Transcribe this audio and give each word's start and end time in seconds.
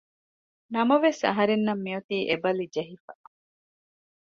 ނަމަވެސް 0.73 1.21
އަހަރެންނަށް 1.27 1.81
މި 1.83 1.89
އޮތީ 1.95 2.17
އެ 2.27 2.35
ބަލި 2.43 2.65
ޖެހިފަ 2.73 3.11